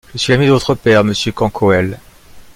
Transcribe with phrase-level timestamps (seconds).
[0.13, 1.99] Je suis l’ami de votre père, monsieur Canquoëlle